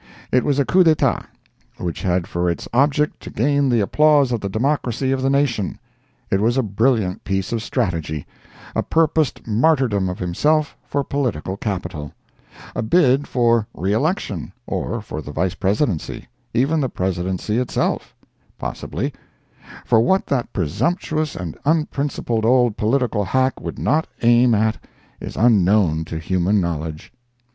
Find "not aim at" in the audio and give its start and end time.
23.77-24.79